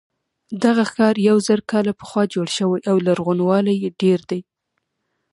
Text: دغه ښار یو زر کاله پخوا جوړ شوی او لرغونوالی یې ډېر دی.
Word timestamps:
دغه 0.63 0.83
ښار 0.91 1.15
یو 1.29 1.37
زر 1.47 1.59
کاله 1.71 1.93
پخوا 1.99 2.23
جوړ 2.33 2.47
شوی 2.57 2.81
او 2.89 2.95
لرغونوالی 3.07 3.75
یې 3.83 3.89
ډېر 4.01 4.19
دی. 4.29 4.41